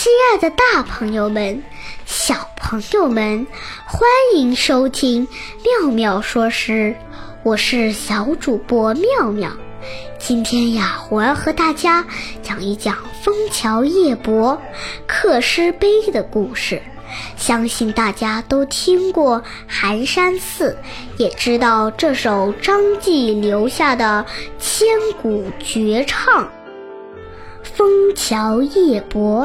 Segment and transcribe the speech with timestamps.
[0.00, 1.64] 亲爱的，大朋友们、
[2.06, 3.48] 小朋友们，
[3.84, 5.26] 欢迎收听
[5.80, 6.94] 妙妙说诗，
[7.42, 9.50] 我是小主播妙妙。
[10.16, 12.06] 今天呀，我要和大家
[12.44, 14.62] 讲一讲枫桥夜泊
[15.08, 16.80] 刻诗碑的故事。
[17.36, 20.78] 相信大家都听过寒山寺，
[21.16, 24.24] 也知道这首张继留下的
[24.60, 24.86] 千
[25.20, 26.44] 古绝唱
[27.64, 29.44] 《枫桥夜泊》。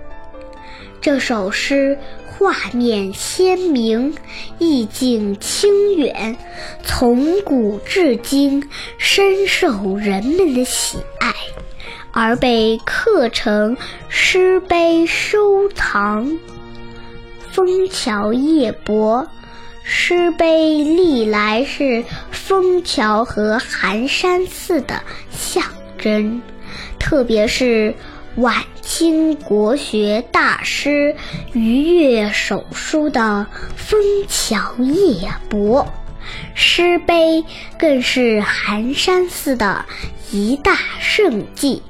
[1.01, 1.97] 这首诗。
[2.37, 4.15] 画面鲜明，
[4.57, 6.35] 意境清远，
[6.83, 11.31] 从古至今深受人们的喜爱，
[12.11, 13.77] 而被刻成
[14.09, 16.25] 诗碑收藏。
[17.51, 19.23] 《枫桥夜泊》
[19.83, 25.63] 诗碑历来是枫桥和寒山寺的象
[25.99, 26.41] 征，
[26.97, 27.93] 特别是。
[28.37, 31.13] 晚清国学大师
[31.51, 33.19] 余岳手书的
[33.75, 35.85] 《枫桥夜泊》
[36.53, 37.43] 诗碑，
[37.77, 39.83] 更是寒山寺的
[40.31, 41.83] 一大胜迹。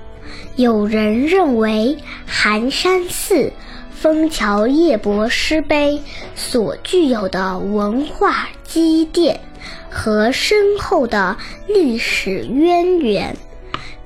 [0.56, 3.36] 有人认为，寒山寺
[3.94, 6.02] 《枫桥夜泊》诗碑
[6.36, 9.40] 所具有的文化积淀
[9.92, 13.38] 和深厚的历史渊源。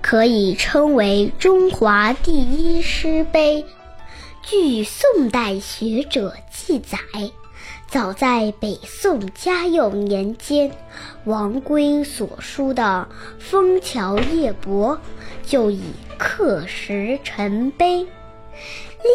[0.07, 3.65] 可以称为中华第一诗碑。
[4.43, 6.99] 据宋代学者记载，
[7.87, 10.71] 早在北宋嘉佑年间，
[11.23, 13.07] 王圭所书的
[13.43, 14.95] 《枫桥夜泊》
[15.49, 15.81] 就已
[16.19, 18.05] 刻石成碑。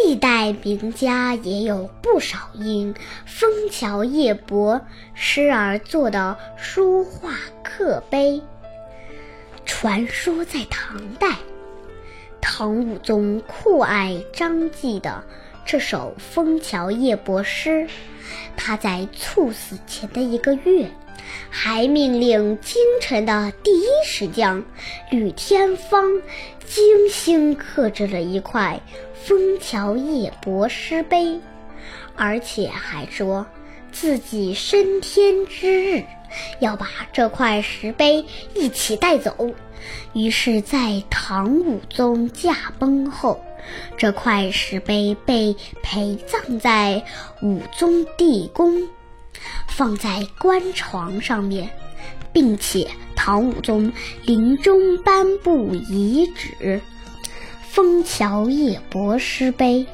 [0.04, 2.92] 历代名家也有不少因
[3.26, 4.74] 《枫桥夜泊》
[5.14, 7.30] 诗而作的书画
[7.62, 8.42] 刻碑。
[9.70, 11.36] 传说在唐代，
[12.40, 15.24] 唐武宗酷爱张继的
[15.64, 17.86] 这首《枫桥夜泊》诗，
[18.56, 20.90] 他在猝死前的一个月，
[21.48, 24.62] 还命令京城的第一石匠
[25.08, 26.20] 吕天芳
[26.66, 28.82] 精心刻制了一块
[29.26, 31.40] 《枫桥夜泊》诗碑，
[32.16, 33.46] 而且还说
[33.92, 36.02] 自己升天之日。
[36.60, 38.24] 要把这块石碑
[38.54, 39.34] 一起带走。
[40.12, 43.40] 于是，在唐武宗驾崩后，
[43.96, 47.02] 这块石碑被陪葬在
[47.42, 48.82] 武宗地宫，
[49.68, 51.70] 放在棺床上面，
[52.32, 52.86] 并且
[53.16, 53.90] 唐武宗
[54.24, 56.80] 临终颁布遗旨：
[57.62, 59.86] 枫桥夜泊诗碑，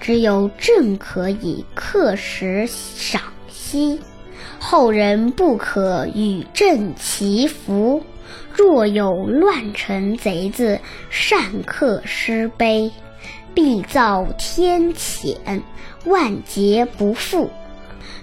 [0.00, 3.20] 只有朕可以刻石赏
[3.50, 4.00] 析，
[4.58, 8.02] 后人不可与朕祈福。
[8.52, 10.80] 若有乱臣贼子
[11.10, 12.90] 善刻诗碑，
[13.54, 15.60] 必遭天谴，
[16.06, 17.50] 万劫不复。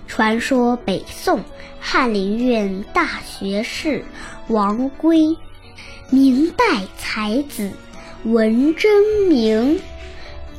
[0.07, 1.39] 传说北宋
[1.79, 4.03] 翰林院大学士
[4.47, 5.37] 王圭，
[6.09, 6.65] 明代
[6.97, 7.71] 才子
[8.23, 8.91] 文征
[9.29, 9.79] 明，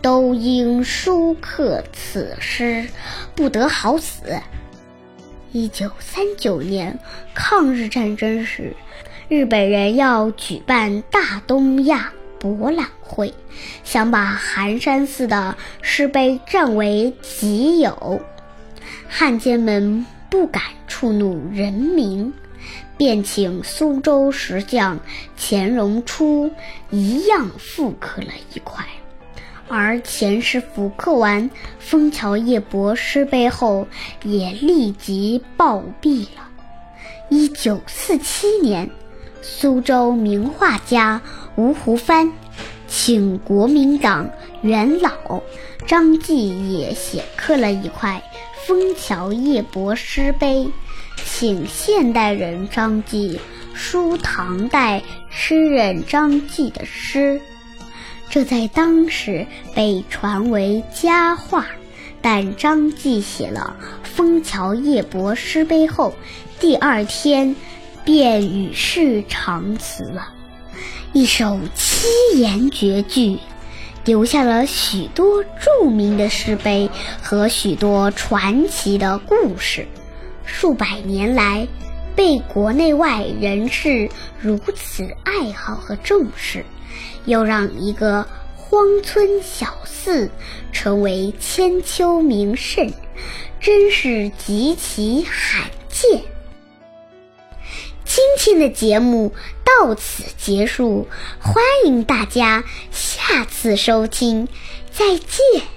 [0.00, 2.88] 都因书刻此诗，
[3.34, 4.40] 不得好死。
[5.54, 6.98] 一九三九年
[7.32, 8.74] 抗日战争时。
[9.28, 13.32] 日本人要举办大东亚博览会，
[13.84, 18.20] 想把寒山寺的石碑占为己有。
[19.08, 22.34] 汉奸们不敢触怒人民，
[22.96, 24.98] 便请苏州石匠
[25.36, 26.50] 钱荣初
[26.90, 28.84] 一样复刻了一块。
[29.68, 31.48] 而钱师傅刻完
[31.78, 33.86] 《枫桥夜泊》诗碑后，
[34.22, 36.48] 也立即暴毙了。
[37.30, 38.90] 一九四七年。
[39.46, 41.20] 苏州名画家
[41.56, 42.32] 吴湖帆，
[42.88, 44.30] 请国民党
[44.62, 45.42] 元老
[45.86, 48.22] 张继也写刻了一块
[48.66, 50.66] 《枫桥夜泊》诗碑，
[51.26, 53.38] 请现代人张继
[53.74, 57.38] 书唐代诗人张继的诗，
[58.34, 59.46] 这在当时
[59.76, 61.66] 被传为佳话。
[62.20, 66.12] 但张继写了《枫桥夜泊》诗碑后，
[66.58, 67.54] 第二天。
[68.04, 70.28] 便与世长辞了，
[71.14, 72.06] 一首七
[72.38, 73.38] 言绝句，
[74.04, 76.90] 留下了许多著名的诗碑
[77.22, 79.86] 和许多传奇的故事。
[80.44, 81.66] 数百年来，
[82.14, 86.62] 被国内外人士如此爱好和重视，
[87.24, 88.26] 又让一个
[88.56, 90.30] 荒村小寺
[90.72, 92.92] 成为千秋名胜，
[93.60, 96.22] 真是极其罕见。
[98.04, 99.32] 今天的节目
[99.64, 101.08] 到此结束，
[101.40, 104.46] 欢迎大家下次收听，
[104.92, 105.73] 再见。